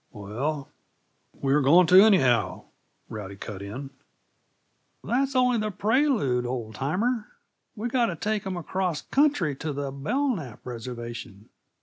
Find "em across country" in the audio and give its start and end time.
8.47-9.55